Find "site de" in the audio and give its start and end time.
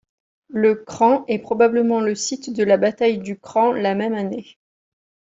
2.15-2.63